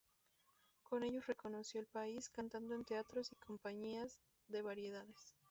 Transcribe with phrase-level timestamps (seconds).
[0.81, 5.35] Con ellos recorrió el país, cantando en teatros y compañías de variedades.